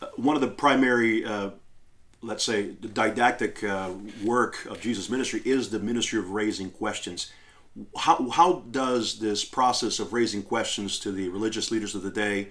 Uh, 0.00 0.06
one 0.16 0.36
of 0.36 0.42
the 0.42 0.48
primary, 0.48 1.24
uh, 1.24 1.50
let's 2.22 2.44
say, 2.44 2.70
the 2.80 2.88
didactic 2.88 3.64
uh, 3.64 3.90
work 4.22 4.66
of 4.66 4.80
Jesus' 4.80 5.08
ministry 5.08 5.42
is 5.44 5.70
the 5.70 5.78
ministry 5.78 6.18
of 6.18 6.30
raising 6.30 6.70
questions. 6.70 7.32
How, 7.96 8.28
how 8.30 8.64
does 8.70 9.18
this 9.20 9.44
process 9.44 10.00
of 10.00 10.12
raising 10.12 10.42
questions 10.42 10.98
to 11.00 11.12
the 11.12 11.28
religious 11.28 11.70
leaders 11.70 11.94
of 11.94 12.02
the 12.02 12.10
day 12.10 12.48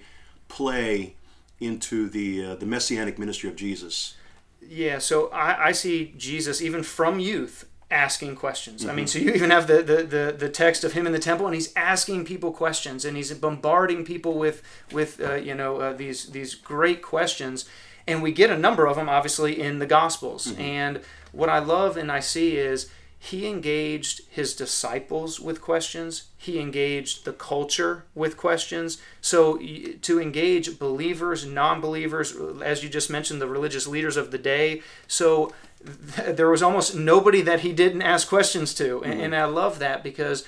play 0.48 1.14
into 1.60 2.08
the 2.08 2.44
uh, 2.44 2.54
the 2.54 2.66
messianic 2.66 3.18
ministry 3.18 3.48
of 3.48 3.56
Jesus? 3.56 4.14
Yeah, 4.60 4.98
so 4.98 5.28
I, 5.28 5.68
I 5.68 5.72
see 5.72 6.14
Jesus 6.16 6.60
even 6.60 6.82
from 6.82 7.20
youth 7.20 7.66
asking 7.90 8.36
questions. 8.36 8.82
Mm-hmm. 8.82 8.90
I 8.90 8.94
mean, 8.94 9.04
mm-hmm. 9.06 9.18
so 9.18 9.24
you 9.24 9.34
even 9.34 9.50
have 9.50 9.66
the, 9.66 9.82
the, 9.82 10.02
the, 10.02 10.36
the, 10.36 10.48
text 10.48 10.84
of 10.84 10.92
him 10.92 11.06
in 11.06 11.12
the 11.12 11.18
temple, 11.18 11.46
and 11.46 11.54
he's 11.54 11.74
asking 11.74 12.24
people 12.24 12.52
questions, 12.52 13.04
and 13.04 13.16
he's 13.16 13.32
bombarding 13.34 14.04
people 14.04 14.38
with 14.38 14.62
with 14.92 15.20
uh, 15.20 15.34
you 15.34 15.54
know 15.54 15.80
uh, 15.80 15.92
these 15.92 16.26
these 16.26 16.54
great 16.54 17.02
questions, 17.02 17.68
and 18.06 18.22
we 18.22 18.32
get 18.32 18.50
a 18.50 18.58
number 18.58 18.86
of 18.86 18.96
them 18.96 19.08
obviously 19.08 19.60
in 19.60 19.78
the 19.78 19.86
Gospels. 19.86 20.48
Mm-hmm. 20.48 20.60
And 20.60 21.00
what 21.32 21.48
I 21.48 21.58
love 21.58 21.96
and 21.96 22.10
I 22.10 22.20
see 22.20 22.56
is 22.56 22.90
he 23.18 23.48
engaged 23.48 24.22
his 24.30 24.54
disciples 24.54 25.40
with 25.40 25.60
questions 25.60 26.24
he 26.36 26.60
engaged 26.60 27.24
the 27.24 27.32
culture 27.32 28.04
with 28.14 28.36
questions 28.36 28.98
so 29.20 29.58
to 30.02 30.20
engage 30.20 30.78
believers 30.78 31.44
non-believers 31.44 32.34
as 32.62 32.82
you 32.82 32.88
just 32.88 33.10
mentioned 33.10 33.40
the 33.40 33.48
religious 33.48 33.86
leaders 33.86 34.16
of 34.16 34.30
the 34.30 34.38
day 34.38 34.80
so 35.06 35.52
there 35.80 36.50
was 36.50 36.62
almost 36.62 36.94
nobody 36.94 37.40
that 37.42 37.60
he 37.60 37.72
didn't 37.72 38.02
ask 38.02 38.28
questions 38.28 38.72
to 38.74 39.02
and, 39.02 39.14
mm-hmm. 39.14 39.22
and 39.24 39.36
i 39.36 39.44
love 39.44 39.78
that 39.78 40.02
because 40.02 40.44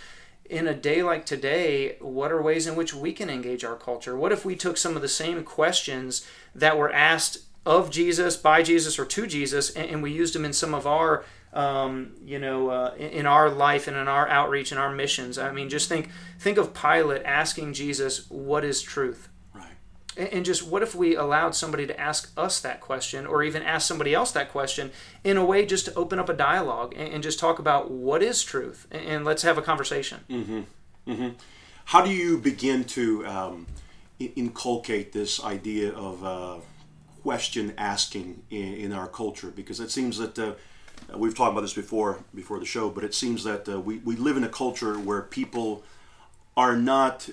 in 0.51 0.67
a 0.67 0.75
day 0.75 1.01
like 1.01 1.25
today, 1.25 1.97
what 2.01 2.33
are 2.33 2.43
ways 2.43 2.67
in 2.67 2.75
which 2.75 2.93
we 2.93 3.13
can 3.13 3.31
engage 3.31 3.63
our 3.63 3.77
culture? 3.77 4.17
What 4.17 4.33
if 4.33 4.45
we 4.45 4.57
took 4.57 4.77
some 4.77 4.97
of 4.97 5.03
the 5.03 5.09
same 5.09 5.45
questions 5.45 6.27
that 6.57 6.77
were 6.77 6.93
asked 6.93 7.39
of 7.65 7.91
Jesus, 7.91 8.37
by 8.37 8.63
Jesus, 8.63 8.99
or 8.99 9.05
to 9.05 9.27
Jesus, 9.29 9.71
and, 9.71 9.89
and 9.89 10.03
we 10.03 10.11
used 10.11 10.35
them 10.35 10.45
in 10.45 10.53
some 10.53 10.75
of 10.75 10.87
our 10.87 11.25
um, 11.53 12.13
you 12.25 12.39
know, 12.39 12.71
uh, 12.71 12.95
in, 12.97 13.11
in, 13.11 13.27
our 13.27 13.51
life 13.51 13.89
and 13.89 13.97
in 13.97 14.07
our 14.07 14.29
outreach 14.29 14.71
and 14.71 14.81
our 14.81 14.93
missions. 14.93 15.37
I 15.39 15.51
mean, 15.51 15.69
just 15.69 15.89
think 15.89 16.11
think 16.39 16.59
of 16.59 16.75
Pilate 16.75 17.23
asking 17.25 17.73
Jesus, 17.73 18.31
"What 18.31 18.65
is 18.65 18.81
truth?" 18.81 19.29
Right. 19.53 19.73
And, 20.17 20.29
and 20.29 20.45
just 20.45 20.63
what 20.63 20.83
if 20.83 20.95
we 20.95 21.17
allowed 21.17 21.55
somebody 21.55 21.87
to 21.87 22.01
ask 22.01 22.33
us 22.37 22.61
that 22.61 22.81
question, 22.81 23.27
or 23.27 23.43
even 23.43 23.63
ask 23.63 23.89
somebody 23.89 24.15
else 24.15 24.31
that 24.33 24.53
question, 24.53 24.93
in 25.25 25.37
a 25.37 25.45
way 25.45 25.67
just 25.67 25.87
to 25.87 25.95
open 25.95 26.19
up 26.19 26.29
a 26.29 26.35
dialogue 26.35 26.95
and, 26.97 27.13
and 27.13 27.23
just 27.23 27.41
talk 27.41 27.59
about 27.59 27.91
what 27.91 28.23
is 28.23 28.45
truth, 28.45 28.87
and, 28.91 29.05
and 29.05 29.25
let's 29.25 29.43
have 29.43 29.59
a 29.59 29.63
conversation. 29.63 30.21
Mm-hmm. 30.31 30.61
Mm-hmm. 31.09 31.29
How 31.87 32.05
do 32.05 32.11
you 32.11 32.39
begin 32.39 32.85
to 32.85 33.27
um, 33.27 33.67
inculcate 34.21 35.13
this 35.13 35.43
idea 35.43 35.93
of 35.93 36.25
uh, 36.25 36.59
question 37.23 37.75
asking 37.77 38.45
in, 38.51 38.75
in, 38.75 38.93
our 38.93 39.09
culture? 39.09 39.49
Because 39.51 39.81
it 39.81 39.91
seems 39.91 40.19
that 40.19 40.39
uh, 40.39 40.53
we've 41.17 41.35
talked 41.35 41.53
about 41.53 41.63
this 41.63 41.75
before 41.75 42.23
before 42.35 42.59
the 42.59 42.67
show, 42.67 42.91
but 42.91 43.05
it 43.05 43.15
seems 43.15 43.45
that 43.45 43.69
uh, 43.69 43.81
we, 43.81 43.99
we 43.99 44.17
live 44.17 44.37
in 44.37 44.45
a 44.45 44.49
culture 44.49 44.99
where 44.99 45.23
people 45.23 45.83
are 46.57 46.77
not 46.77 47.29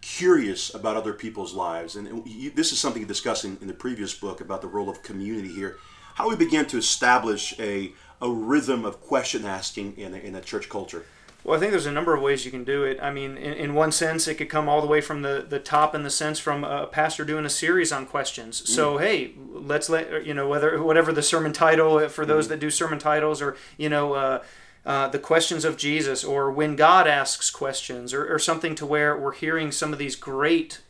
curious 0.00 0.74
about 0.74 0.96
other 0.96 1.14
people's 1.14 1.54
lives. 1.54 1.96
And 1.96 2.26
you, 2.26 2.50
this 2.50 2.72
is 2.72 2.78
something 2.78 3.00
you 3.00 3.08
discussed 3.08 3.44
in, 3.44 3.56
in 3.60 3.68
the 3.68 3.74
previous 3.74 4.14
book 4.14 4.40
about 4.40 4.60
the 4.60 4.68
role 4.68 4.90
of 4.90 5.02
community 5.02 5.48
here. 5.48 5.78
How 6.14 6.28
we 6.28 6.36
begin 6.36 6.66
to 6.66 6.78
establish 6.78 7.58
a, 7.58 7.92
a 8.20 8.30
rhythm 8.30 8.84
of 8.84 9.00
question 9.00 9.44
asking 9.44 9.96
in 9.96 10.14
in 10.14 10.34
a 10.34 10.40
church 10.40 10.68
culture. 10.68 11.04
Well, 11.44 11.56
I 11.56 11.60
think 11.60 11.72
there's 11.72 11.84
a 11.84 11.92
number 11.92 12.14
of 12.14 12.22
ways 12.22 12.46
you 12.46 12.50
can 12.50 12.64
do 12.64 12.84
it. 12.84 12.98
I 13.02 13.10
mean, 13.10 13.36
in, 13.36 13.52
in 13.52 13.74
one 13.74 13.92
sense, 13.92 14.26
it 14.26 14.36
could 14.36 14.48
come 14.48 14.66
all 14.66 14.80
the 14.80 14.86
way 14.86 15.02
from 15.02 15.20
the, 15.20 15.44
the 15.46 15.58
top 15.58 15.94
in 15.94 16.02
the 16.02 16.10
sense 16.10 16.38
from 16.38 16.64
a 16.64 16.86
pastor 16.86 17.22
doing 17.22 17.44
a 17.44 17.50
series 17.50 17.92
on 17.92 18.06
questions. 18.06 18.62
Mm. 18.62 18.66
So, 18.66 18.96
hey, 18.96 19.32
let's 19.52 19.90
let, 19.90 20.24
you 20.24 20.32
know, 20.32 20.48
whether 20.48 20.82
whatever 20.82 21.12
the 21.12 21.22
sermon 21.22 21.52
title 21.52 22.08
for 22.08 22.24
those 22.24 22.46
mm. 22.46 22.50
that 22.50 22.60
do 22.60 22.70
sermon 22.70 22.98
titles 22.98 23.42
or, 23.42 23.56
you 23.76 23.90
know, 23.90 24.14
uh, 24.14 24.42
uh, 24.86 25.08
the 25.08 25.18
questions 25.18 25.66
of 25.66 25.76
Jesus 25.76 26.24
or 26.24 26.50
when 26.50 26.76
God 26.76 27.06
asks 27.06 27.50
questions 27.50 28.14
or, 28.14 28.32
or 28.32 28.38
something 28.38 28.74
to 28.76 28.86
where 28.86 29.16
we're 29.16 29.32
hearing 29.32 29.70
some 29.70 29.92
of 29.92 29.98
these 29.98 30.16
great 30.16 30.80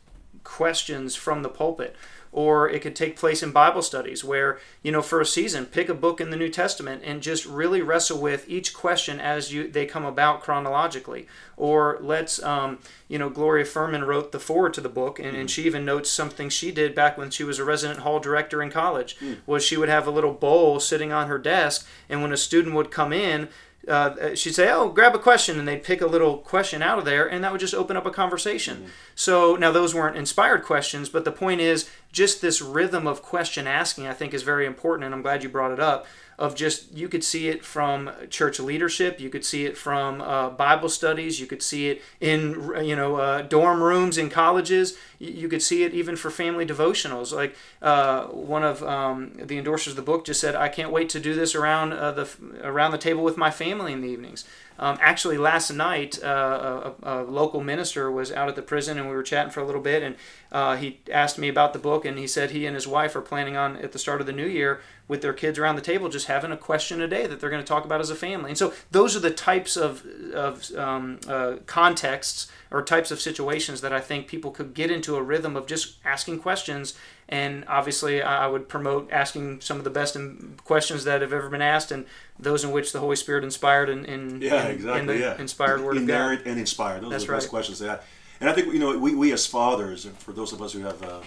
questions 0.43 1.15
from 1.15 1.43
the 1.43 1.49
pulpit 1.49 1.95
or 2.35 2.69
it 2.69 2.81
could 2.81 2.97
take 2.97 3.15
place 3.15 3.41
in 3.41 3.51
Bible 3.51 3.81
studies 3.81 4.21
where, 4.21 4.59
you 4.83 4.91
know, 4.91 5.01
for 5.01 5.21
a 5.21 5.25
season, 5.25 5.65
pick 5.65 5.87
a 5.87 5.93
book 5.93 6.19
in 6.19 6.31
the 6.31 6.35
New 6.35 6.49
Testament 6.49 7.01
and 7.05 7.21
just 7.21 7.45
really 7.45 7.81
wrestle 7.81 8.19
with 8.19 8.43
each 8.49 8.73
question 8.73 9.21
as 9.21 9.53
you 9.53 9.69
they 9.69 9.85
come 9.85 10.03
about 10.03 10.41
chronologically. 10.41 11.27
Or 11.55 11.97
let's, 12.01 12.43
um, 12.43 12.79
you 13.07 13.17
know, 13.17 13.29
Gloria 13.29 13.63
Furman 13.63 14.03
wrote 14.03 14.33
the 14.33 14.39
foreword 14.41 14.73
to 14.73 14.81
the 14.81 14.89
book, 14.89 15.17
and, 15.17 15.37
mm. 15.37 15.39
and 15.39 15.49
she 15.49 15.63
even 15.63 15.85
notes 15.85 16.11
something 16.11 16.49
she 16.49 16.73
did 16.73 16.93
back 16.93 17.17
when 17.17 17.29
she 17.29 17.45
was 17.45 17.57
a 17.57 17.63
resident 17.63 18.01
hall 18.01 18.19
director 18.19 18.61
in 18.61 18.69
college, 18.69 19.17
mm. 19.19 19.37
was 19.45 19.63
she 19.63 19.77
would 19.77 19.87
have 19.87 20.05
a 20.05 20.11
little 20.11 20.33
bowl 20.33 20.81
sitting 20.81 21.13
on 21.13 21.29
her 21.29 21.37
desk, 21.37 21.87
and 22.09 22.21
when 22.21 22.33
a 22.33 22.37
student 22.37 22.75
would 22.75 22.91
come 22.91 23.13
in, 23.13 23.47
uh, 23.87 24.35
she'd 24.35 24.55
say, 24.55 24.71
"Oh, 24.71 24.89
grab 24.89 25.15
a 25.15 25.19
question," 25.19 25.59
and 25.59 25.67
they'd 25.67 25.83
pick 25.83 26.01
a 26.01 26.07
little 26.07 26.37
question 26.37 26.81
out 26.81 26.99
of 26.99 27.05
there, 27.05 27.25
and 27.27 27.43
that 27.43 27.51
would 27.51 27.61
just 27.61 27.73
open 27.73 27.97
up 27.97 28.05
a 28.05 28.11
conversation. 28.11 28.77
Mm-hmm. 28.77 28.89
So 29.15 29.55
now 29.55 29.71
those 29.71 29.93
weren't 29.93 30.17
inspired 30.17 30.63
questions, 30.63 31.09
but 31.09 31.25
the 31.25 31.31
point 31.31 31.61
is, 31.61 31.89
just 32.11 32.41
this 32.41 32.61
rhythm 32.61 33.07
of 33.07 33.21
question 33.21 33.67
asking, 33.67 34.07
I 34.07 34.13
think, 34.13 34.33
is 34.33 34.43
very 34.43 34.65
important, 34.65 35.05
and 35.05 35.13
I'm 35.13 35.21
glad 35.21 35.43
you 35.43 35.49
brought 35.49 35.71
it 35.71 35.79
up 35.79 36.05
of 36.37 36.55
just 36.55 36.91
you 36.93 37.07
could 37.07 37.23
see 37.23 37.47
it 37.47 37.63
from 37.63 38.11
church 38.29 38.59
leadership 38.59 39.19
you 39.19 39.29
could 39.29 39.45
see 39.45 39.65
it 39.65 39.77
from 39.77 40.21
uh, 40.21 40.49
bible 40.49 40.89
studies 40.89 41.39
you 41.39 41.47
could 41.47 41.61
see 41.61 41.89
it 41.89 42.01
in 42.19 42.73
you 42.83 42.95
know 42.95 43.15
uh, 43.15 43.41
dorm 43.41 43.81
rooms 43.81 44.17
in 44.17 44.29
colleges 44.29 44.97
you 45.31 45.47
could 45.47 45.61
see 45.61 45.83
it 45.83 45.93
even 45.93 46.15
for 46.15 46.29
family 46.29 46.65
devotionals 46.65 47.31
like 47.33 47.55
uh, 47.81 48.25
one 48.27 48.63
of 48.63 48.83
um, 48.83 49.33
the 49.35 49.61
endorsers 49.61 49.87
of 49.87 49.95
the 49.95 50.01
book 50.01 50.25
just 50.25 50.39
said 50.39 50.55
i 50.55 50.69
can't 50.69 50.91
wait 50.91 51.09
to 51.09 51.19
do 51.19 51.33
this 51.33 51.55
around 51.55 51.93
uh, 51.93 52.11
the 52.11 52.29
around 52.63 52.91
the 52.91 52.97
table 52.97 53.23
with 53.23 53.37
my 53.37 53.51
family 53.51 53.91
in 53.91 54.01
the 54.01 54.07
evenings 54.07 54.45
um, 54.77 54.97
actually, 54.99 55.37
last 55.37 55.71
night, 55.71 56.21
uh, 56.21 56.91
a, 57.01 57.21
a, 57.21 57.23
local 57.23 57.61
minister 57.61 58.11
was 58.11 58.31
out 58.31 58.49
at 58.49 58.57
the 58.57 58.61
prison, 58.61 58.97
and 58.97 59.07
we 59.07 59.15
were 59.15 59.23
chatting 59.23 59.51
for 59.51 59.61
a 59.61 59.65
little 59.65 59.81
bit. 59.81 60.03
And 60.03 60.15
uh, 60.51 60.75
he 60.75 60.99
asked 61.11 61.37
me 61.37 61.47
about 61.47 61.71
the 61.71 61.79
book, 61.79 62.03
and 62.03 62.17
he 62.17 62.27
said 62.27 62.51
he 62.51 62.65
and 62.65 62.75
his 62.75 62.85
wife 62.85 63.15
are 63.15 63.21
planning 63.21 63.55
on 63.55 63.77
at 63.77 63.93
the 63.93 63.99
start 63.99 64.19
of 64.19 64.27
the 64.27 64.33
new 64.33 64.45
year 64.45 64.81
with 65.07 65.21
their 65.21 65.33
kids 65.33 65.57
around 65.57 65.77
the 65.77 65.81
table, 65.81 66.09
just 66.09 66.27
having 66.27 66.51
a 66.51 66.57
question 66.57 67.01
a 67.01 67.07
day 67.07 67.25
that 67.25 67.39
they're 67.39 67.49
going 67.49 67.63
to 67.63 67.67
talk 67.67 67.85
about 67.85 68.01
as 68.01 68.09
a 68.09 68.15
family. 68.15 68.49
And 68.49 68.57
so, 68.57 68.73
those 68.91 69.15
are 69.15 69.21
the 69.21 69.31
types 69.31 69.77
of 69.77 70.05
of 70.33 70.69
um, 70.75 71.19
uh, 71.27 71.57
contexts 71.65 72.51
or 72.69 72.81
types 72.83 73.11
of 73.11 73.21
situations 73.21 73.79
that 73.79 73.93
I 73.93 74.01
think 74.01 74.27
people 74.27 74.51
could 74.51 74.73
get 74.73 74.91
into 74.91 75.14
a 75.15 75.23
rhythm 75.23 75.55
of 75.55 75.67
just 75.67 75.97
asking 76.05 76.39
questions 76.39 76.95
and 77.27 77.65
obviously, 77.67 78.21
I 78.21 78.45
would 78.45 78.69
promote 78.69 79.11
asking 79.11 79.61
some 79.61 79.77
of 79.77 79.83
the 79.83 79.89
best 79.89 80.15
questions 80.63 81.05
that 81.05 81.21
have 81.21 81.33
ever 81.33 81.49
been 81.49 81.61
asked, 81.61 81.91
and 81.91 82.05
those 82.37 82.63
in 82.63 82.71
which 82.71 82.91
the 82.91 82.99
Holy 82.99 83.15
Spirit 83.15 83.43
inspired 83.43 83.89
and 83.89 84.05
in, 84.05 84.35
in, 84.35 84.41
yeah, 84.41 84.65
exactly, 84.65 84.99
in 84.99 85.05
the 85.07 85.17
yeah. 85.17 85.37
inspired 85.39 85.81
Word 85.81 85.97
Inerrant 85.97 86.41
of 86.41 86.45
God. 86.45 86.51
and 86.51 86.59
inspired. 86.59 87.01
Those 87.01 87.11
That's 87.11 87.23
are 87.23 87.27
the 87.27 87.33
right. 87.33 87.37
best 87.39 87.49
questions. 87.49 87.81
Yeah. 87.81 87.97
And 88.39 88.49
I 88.49 88.53
think 88.53 88.71
you 88.71 88.79
know 88.79 88.95
we, 88.95 89.15
we 89.15 89.31
as 89.33 89.47
fathers, 89.47 90.05
for 90.19 90.33
those 90.33 90.53
of 90.53 90.61
us 90.61 90.73
who 90.73 90.81
have 90.81 91.01
uh, 91.01 91.21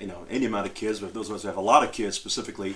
you 0.00 0.08
know 0.08 0.26
any 0.28 0.46
amount 0.46 0.66
of 0.66 0.74
kids, 0.74 0.98
but 0.98 1.14
those 1.14 1.30
of 1.30 1.36
us 1.36 1.42
who 1.42 1.48
have 1.48 1.56
a 1.56 1.60
lot 1.60 1.84
of 1.84 1.92
kids 1.92 2.16
specifically, 2.16 2.74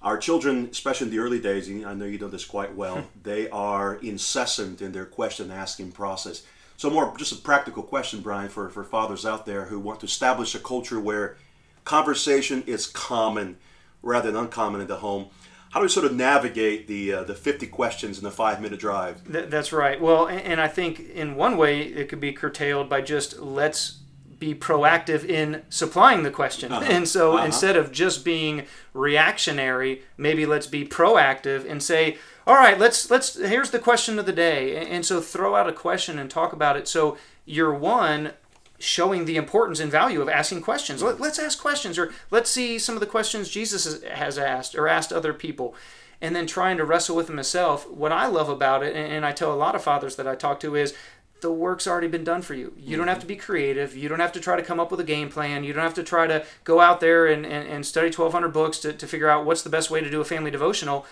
our 0.00 0.16
children, 0.16 0.68
especially 0.70 1.08
in 1.08 1.12
the 1.12 1.18
early 1.18 1.40
days, 1.40 1.68
I 1.68 1.92
know 1.94 2.04
you 2.04 2.18
know 2.18 2.28
this 2.28 2.44
quite 2.44 2.76
well, 2.76 3.08
they 3.24 3.50
are 3.50 3.96
incessant 3.96 4.80
in 4.80 4.92
their 4.92 5.06
question 5.06 5.50
asking 5.50 5.90
process. 5.90 6.44
So 6.80 6.88
more 6.88 7.14
just 7.18 7.30
a 7.30 7.36
practical 7.36 7.82
question, 7.82 8.22
Brian, 8.22 8.48
for, 8.48 8.70
for 8.70 8.82
fathers 8.82 9.26
out 9.26 9.44
there 9.44 9.66
who 9.66 9.78
want 9.78 10.00
to 10.00 10.06
establish 10.06 10.54
a 10.54 10.58
culture 10.58 10.98
where 10.98 11.36
conversation 11.84 12.62
is 12.66 12.86
common 12.86 13.58
rather 14.00 14.32
than 14.32 14.40
uncommon 14.40 14.80
in 14.80 14.86
the 14.86 14.96
home. 14.96 15.26
How 15.72 15.80
do 15.80 15.82
we 15.84 15.90
sort 15.90 16.06
of 16.06 16.14
navigate 16.14 16.88
the 16.88 17.12
uh, 17.12 17.24
the 17.24 17.34
50 17.34 17.66
questions 17.66 18.16
in 18.16 18.24
the 18.24 18.30
five 18.30 18.62
minute 18.62 18.80
drive? 18.80 19.30
Th- 19.30 19.50
that's 19.50 19.74
right. 19.74 20.00
Well, 20.00 20.24
and, 20.24 20.40
and 20.40 20.58
I 20.58 20.68
think 20.68 21.00
in 21.00 21.36
one 21.36 21.58
way 21.58 21.82
it 21.82 22.08
could 22.08 22.18
be 22.18 22.32
curtailed 22.32 22.88
by 22.88 23.02
just 23.02 23.38
let's 23.38 23.98
be 24.38 24.54
proactive 24.54 25.22
in 25.22 25.62
supplying 25.68 26.22
the 26.22 26.30
question. 26.30 26.72
Uh-huh. 26.72 26.86
And 26.88 27.06
so 27.06 27.36
uh-huh. 27.36 27.44
instead 27.44 27.76
of 27.76 27.92
just 27.92 28.24
being 28.24 28.64
reactionary, 28.94 30.00
maybe 30.16 30.46
let's 30.46 30.66
be 30.66 30.86
proactive 30.86 31.70
and 31.70 31.82
say, 31.82 32.16
all 32.46 32.54
right, 32.54 32.78
let's 32.78 33.10
let's 33.10 33.36
here's 33.36 33.70
the 33.70 33.78
question 33.78 34.18
of 34.18 34.26
the 34.26 34.32
day. 34.32 34.76
And 34.76 35.04
so 35.04 35.20
throw 35.20 35.54
out 35.54 35.68
a 35.68 35.72
question 35.72 36.18
and 36.18 36.30
talk 36.30 36.52
about 36.52 36.76
it. 36.76 36.88
So 36.88 37.16
you're 37.44 37.74
one 37.74 38.32
showing 38.78 39.26
the 39.26 39.36
importance 39.36 39.78
and 39.78 39.92
value 39.92 40.22
of 40.22 40.28
asking 40.28 40.62
questions. 40.62 41.02
Let, 41.02 41.20
us 41.20 41.38
ask 41.38 41.60
questions, 41.60 41.98
or 41.98 42.12
let's 42.30 42.50
see 42.50 42.78
some 42.78 42.96
of 42.96 43.00
the 43.00 43.06
questions 43.06 43.50
Jesus 43.50 44.02
has 44.04 44.38
asked 44.38 44.74
or 44.74 44.88
asked 44.88 45.12
other 45.12 45.34
people, 45.34 45.74
and 46.20 46.34
then 46.34 46.46
trying 46.46 46.78
to 46.78 46.84
wrestle 46.84 47.14
with 47.14 47.26
them 47.26 47.36
himself. 47.36 47.88
What 47.90 48.10
I 48.10 48.26
love 48.26 48.48
about 48.48 48.82
it, 48.82 48.96
and 48.96 49.26
I 49.26 49.32
tell 49.32 49.52
a 49.52 49.54
lot 49.54 49.74
of 49.74 49.82
fathers 49.82 50.16
that 50.16 50.26
I 50.26 50.34
talk 50.34 50.60
to, 50.60 50.74
is 50.74 50.94
the 51.40 51.52
work's 51.52 51.86
already 51.86 52.08
been 52.08 52.24
done 52.24 52.42
for 52.42 52.54
you. 52.54 52.72
You 52.78 52.96
don't 52.96 53.08
have 53.08 53.20
to 53.20 53.26
be 53.26 53.36
creative. 53.36 53.96
You 53.96 54.08
don't 54.08 54.20
have 54.20 54.32
to 54.32 54.40
try 54.40 54.56
to 54.56 54.62
come 54.62 54.80
up 54.80 54.90
with 54.90 55.00
a 55.00 55.04
game 55.04 55.30
plan. 55.30 55.64
You 55.64 55.72
don't 55.72 55.82
have 55.82 55.94
to 55.94 56.02
try 56.02 56.26
to 56.26 56.44
go 56.64 56.80
out 56.80 57.00
there 57.00 57.26
and, 57.26 57.44
and, 57.46 57.68
and 57.68 57.86
study 57.86 58.08
1,200 58.08 58.48
books 58.48 58.78
to, 58.80 58.92
to 58.92 59.06
figure 59.06 59.28
out 59.28 59.44
what's 59.44 59.62
the 59.62 59.70
best 59.70 59.90
way 59.90 60.00
to 60.00 60.10
do 60.10 60.20
a 60.20 60.24
family 60.24 60.50
devotional 60.50 61.06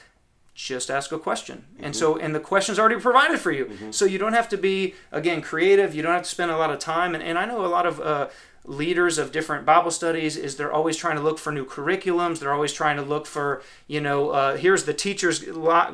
just 0.59 0.91
ask 0.91 1.13
a 1.13 1.19
question. 1.19 1.65
Mm-hmm. 1.75 1.85
and 1.85 1.97
so 1.97 2.19
and 2.19 2.35
the 2.35 2.41
question's 2.41 2.79
already 2.79 3.01
provided 3.01 3.39
for 3.39 3.53
you. 3.53 3.67
Mm-hmm. 3.67 3.91
so 3.93 4.05
you 4.05 4.19
don't 4.19 4.33
have 4.33 4.49
to 4.49 4.59
be 4.59 4.95
again 5.13 5.41
creative. 5.41 5.95
You 5.95 6.03
don't 6.03 6.13
have 6.13 6.25
to 6.25 6.29
spend 6.29 6.51
a 6.51 6.57
lot 6.57 6.71
of 6.71 6.81
time. 6.81 7.15
And, 7.15 7.23
and 7.23 7.39
i 7.39 7.45
know 7.45 7.65
a 7.65 7.69
lot 7.69 7.87
of 7.87 8.01
uh, 8.01 8.29
leaders 8.65 9.17
of 9.17 9.33
different 9.33 9.65
bible 9.65 9.91
studies 9.91 10.37
is 10.37 10.57
they're 10.57 10.73
always 10.73 10.97
trying 10.97 11.17
to 11.17 11.23
look 11.23 11.39
for 11.39 11.53
new 11.53 11.65
curriculums. 11.65 12.41
They're 12.41 12.53
always 12.53 12.73
trying 12.73 12.97
to 12.97 13.03
look 13.03 13.25
for 13.27 13.63
you 13.87 14.01
know 14.01 14.31
uh, 14.31 14.57
here's 14.57 14.83
the 14.83 14.95
teacher's 14.95 15.39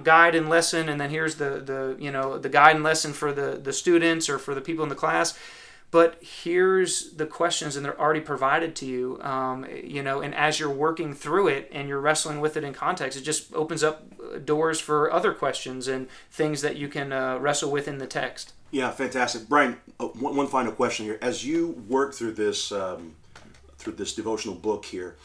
guide 0.03 0.35
and 0.35 0.49
lesson 0.49 0.89
and 0.89 0.99
then 0.99 1.11
here's 1.11 1.35
the 1.35 1.51
the 1.71 1.97
you 1.99 2.11
know 2.11 2.39
the 2.39 2.49
guide 2.49 2.77
and 2.77 2.85
lesson 2.85 3.13
for 3.13 3.33
the 3.33 3.61
the 3.63 3.73
students 3.73 4.31
or 4.31 4.39
for 4.39 4.55
the 4.55 4.63
people 4.63 4.83
in 4.83 4.89
the 4.89 5.03
class 5.05 5.39
but 5.91 6.19
here's 6.21 7.13
the 7.13 7.27
questions 7.27 7.77
and 7.77 7.85
they're 7.85 8.01
already 8.01 8.21
provided 8.21 8.75
to 8.75 8.87
you 8.87 9.21
um, 9.23 9.67
you 9.83 10.03
know 10.03 10.21
and 10.21 10.35
as 10.35 10.59
you're 10.59 10.71
working 10.71 11.15
through 11.15 11.49
it 11.49 11.69
and 11.73 11.89
you're 11.89 12.01
wrestling 12.01 12.41
with 12.41 12.57
it 12.57 12.65
in 12.65 12.73
context 12.73 13.19
it 13.19 13.23
just 13.23 13.53
opens 13.55 13.83
up 13.83 14.03
doors 14.45 14.81
for 14.81 15.13
other 15.13 15.33
questions 15.33 15.87
and 15.89 16.09
things 16.31 16.63
that 16.63 16.77
you 16.77 16.89
can 16.89 17.13
uh, 17.13 17.39
wrestle 17.39 17.71
with 17.71 17.87
in 17.87 17.99
the 17.99 18.07
text. 18.07 18.53
Yeah 18.71 18.91
fantastic. 18.91 19.49
Brian 19.49 19.79
uh, 20.01 20.07
one, 20.07 20.37
one, 20.37 20.47
final 20.49 20.73
question 20.73 21.07
here. 21.07 21.19
As 21.23 21.47
you 21.47 21.85
work 21.89 22.15
through 22.15 22.33
this 22.33 22.73
um, 22.73 23.15
through 23.79 23.95
this 23.95 24.15
devotional 24.15 24.55
book 24.55 24.87
here 24.87 25.17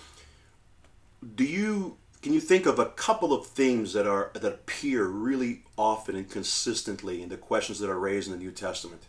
do 1.35 1.43
you 1.43 1.97
can 2.21 2.33
you 2.33 2.39
think 2.39 2.65
of 2.65 2.79
a 2.79 2.85
couple 2.85 3.33
of 3.33 3.47
themes 3.47 3.93
that 3.93 4.05
are 4.05 4.31
that 4.33 4.45
appear 4.45 5.05
really 5.05 5.63
often 5.77 6.15
and 6.15 6.29
consistently 6.29 7.21
in 7.21 7.29
the 7.29 7.37
questions 7.37 7.79
that 7.79 7.89
are 7.89 7.99
raised 7.99 8.27
in 8.27 8.37
the 8.37 8.43
new 8.43 8.51
testament 8.51 9.03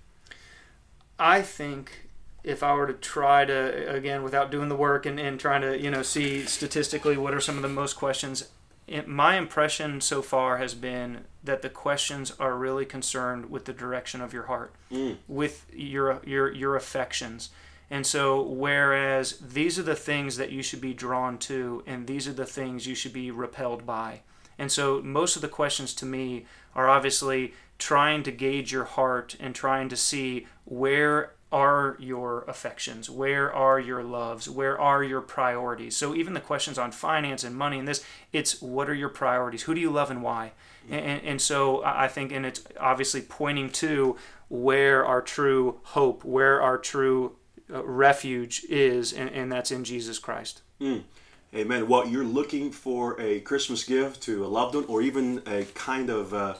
I 1.21 1.43
think 1.43 2.09
if 2.43 2.63
I 2.63 2.75
were 2.75 2.87
to 2.87 2.95
try 2.95 3.45
to 3.45 3.95
again 3.95 4.23
without 4.23 4.51
doing 4.51 4.69
the 4.69 4.77
work 4.77 5.05
and, 5.05 5.21
and 5.21 5.39
trying 5.39 5.61
to 5.61 5.79
you 5.79 5.91
know 5.91 6.03
see 6.03 6.45
statistically 6.47 7.17
what 7.17 7.35
are 7.35 7.41
some 7.41 7.57
of 7.57 7.63
the 7.63 7.69
most 7.69 7.95
questions 7.95 8.49
it, 8.87 9.07
my 9.07 9.37
impression 9.37 10.01
so 10.01 10.23
far 10.23 10.57
has 10.57 10.75
been 10.75 11.25
that 11.45 11.63
the 11.63 11.69
questions 11.69 12.33
are 12.41 12.57
really 12.57 12.87
concerned 12.87 13.51
with 13.51 13.67
the 13.67 13.73
direction 13.73 14.21
of 14.21 14.33
your 14.33 14.45
heart 14.45 14.73
mm. 14.91 15.17
with 15.29 15.67
your 15.73 16.21
your 16.25 16.51
your 16.51 16.77
affections 16.77 17.51
and 17.91 18.07
so 18.07 18.41
whereas 18.41 19.39
these 19.39 19.79
are 19.79 19.85
the 19.85 19.95
things 19.95 20.39
that 20.39 20.51
you 20.51 20.63
should 20.63 20.81
be 20.81 20.95
drawn 20.95 21.37
to 21.37 21.83
and 21.87 22.07
these 22.07 22.27
are 22.27 22.33
the 22.33 22.47
things 22.47 22.87
you 22.87 22.95
should 22.95 23.13
be 23.13 23.31
repelled 23.31 23.85
by 23.85 24.23
and 24.59 24.73
so 24.73 25.03
most 25.03 25.37
of 25.37 25.43
the 25.43 25.49
questions 25.49 25.93
to 25.95 26.07
me 26.07 26.47
are 26.75 26.89
obviously 26.89 27.55
trying 27.79 28.23
to 28.23 28.31
gauge 28.31 28.73
your 28.73 28.85
heart 28.85 29.37
and 29.41 29.55
trying 29.55 29.89
to 29.89 29.97
see 29.97 30.47
where 30.65 31.33
are 31.53 31.97
your 31.99 32.43
affections? 32.43 33.11
Where 33.11 33.53
are 33.53 33.81
your 33.81 34.05
loves? 34.05 34.49
Where 34.49 34.79
are 34.79 35.03
your 35.03 35.21
priorities? 35.21 35.97
So 35.97 36.15
even 36.15 36.35
the 36.35 36.41
questions 36.41 36.79
on 36.79 36.93
finance 36.93 37.43
and 37.43 37.57
money 37.57 37.79
and 37.79 37.89
this, 37.89 38.05
it's 38.33 38.63
what 38.63 38.89
are 38.89 38.95
your 38.95 39.09
priorities? 39.09 39.63
Who 39.63 39.75
do 39.75 39.81
you 39.81 39.91
love 39.91 40.11
and 40.11 40.23
why? 40.23 40.53
And, 40.89 41.23
and 41.23 41.43
so 41.43 41.83
I 41.85 42.09
think, 42.09 42.33
and 42.33 42.47
it's 42.47 42.63
obviously 42.79 43.23
pointing 43.23 43.71
to 43.71 44.17
where 44.49 45.05
our 45.05 45.23
true 45.23 45.81
hope, 45.83 46.25
where 46.25 46.61
our 46.63 46.79
true 46.79 47.37
uh, 47.73 47.85
refuge 47.85 48.65
is, 48.69 49.13
and, 49.13 49.31
and, 49.31 49.53
that's 49.53 49.71
in 49.71 49.85
Jesus 49.85 50.19
Christ. 50.19 50.63
Mm. 50.81 51.05
Amen. 51.53 51.89
Well, 51.89 52.07
you're 52.07 52.25
looking 52.25 52.71
for 52.71 53.21
a 53.21 53.41
Christmas 53.41 53.83
gift 53.83 54.23
to 54.23 54.45
a 54.45 54.49
loved 54.49 54.77
one, 54.77 54.85
or 54.85 55.03
even 55.03 55.43
a 55.47 55.65
kind 55.75 56.09
of 56.09 56.33
uh, 56.33 56.55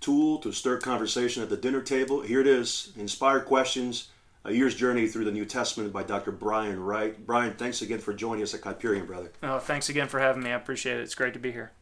tool 0.00 0.38
to 0.38 0.52
start 0.52 0.82
conversation 0.82 1.42
at 1.42 1.48
the 1.48 1.56
dinner 1.56 1.80
table. 1.80 2.20
Here 2.20 2.42
it 2.42 2.46
is 2.46 2.92
Inspired 2.96 3.46
Questions, 3.46 4.08
a 4.44 4.52
year's 4.52 4.74
journey 4.74 5.08
through 5.08 5.24
the 5.24 5.32
New 5.32 5.46
Testament 5.46 5.94
by 5.94 6.02
Dr. 6.02 6.30
Brian 6.30 6.78
Wright. 6.78 7.24
Brian, 7.24 7.54
thanks 7.54 7.80
again 7.80 8.00
for 8.00 8.12
joining 8.12 8.42
us 8.42 8.52
at 8.52 8.60
Kuyperian, 8.60 9.06
brother. 9.06 9.32
Oh, 9.42 9.58
thanks 9.60 9.88
again 9.88 10.08
for 10.08 10.20
having 10.20 10.42
me. 10.42 10.50
I 10.50 10.56
appreciate 10.56 10.98
it. 10.98 11.04
It's 11.04 11.14
great 11.14 11.32
to 11.32 11.40
be 11.40 11.52
here. 11.52 11.72